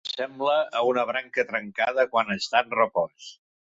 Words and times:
S'assembla 0.09 0.53
a 0.79 0.81
una 0.93 1.03
branca 1.09 1.45
trencada 1.51 2.07
quan 2.15 2.33
està 2.37 2.67
en 2.67 2.77
repòs. 2.81 3.33